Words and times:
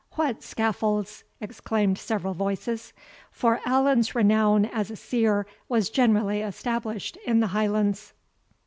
what 0.13 0.41
scaffolds?" 0.41 1.23
exclaimed 1.39 1.95
several 1.95 2.33
voices; 2.33 2.91
for 3.31 3.59
Allan's 3.67 4.15
renown 4.15 4.65
as 4.65 4.89
a 4.89 4.95
seer 4.95 5.45
was 5.69 5.91
generally 5.91 6.41
established 6.41 7.17
in 7.23 7.39
the 7.39 7.49
Highlands. 7.53 8.11